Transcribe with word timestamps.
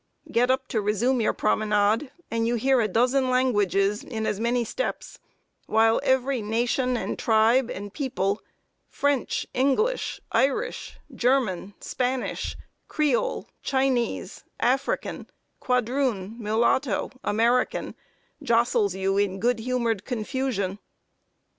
Get 0.31 0.49
up 0.49 0.67
to 0.69 0.81
resume 0.81 1.21
your 1.21 1.31
promenade, 1.31 2.09
and 2.31 2.47
you 2.47 2.55
hear 2.55 2.81
a 2.81 2.87
dozen 2.87 3.29
languages 3.29 4.03
in 4.03 4.25
as 4.25 4.39
many 4.39 4.63
steps; 4.63 5.19
while 5.67 6.01
every 6.01 6.41
nation, 6.41 6.97
and 6.97 7.19
tribe, 7.19 7.69
and 7.69 7.93
people 7.93 8.41
French, 8.87 9.45
English, 9.53 10.19
Irish, 10.31 10.97
German, 11.13 11.75
Spanish, 11.79 12.57
Creole, 12.87 13.47
Chinese, 13.61 14.43
African, 14.59 15.29
Quadroon, 15.59 16.35
Mulatto, 16.39 17.11
American 17.23 17.93
jostles 18.41 18.95
you 18.95 19.19
in 19.19 19.39
good 19.39 19.59
humored 19.59 20.03
confusion. 20.03 20.79